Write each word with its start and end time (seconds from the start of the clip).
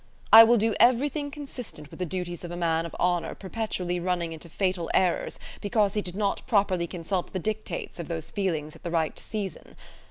I 0.33 0.43
will 0.43 0.57
do 0.57 0.73
everything 0.79 1.29
consistent 1.29 1.91
with 1.91 1.99
the 1.99 2.07
duties 2.07 2.43
of 2.43 2.49
a 2.49 2.57
man 2.57 2.87
of 2.87 2.95
honour 2.99 3.35
perpetually 3.35 3.99
running 3.99 4.33
into 4.33 4.49
fatal 4.49 4.89
errors 4.95 5.37
because 5.61 5.93
he 5.93 6.01
did 6.01 6.15
not 6.15 6.41
properly 6.47 6.87
consult 6.87 7.33
the 7.33 7.37
dictates 7.37 7.99
of 7.99 8.07
those 8.07 8.31
feelings 8.31 8.75
at 8.75 8.81
the 8.81 8.89
right 8.89 9.19
season. 9.19 9.75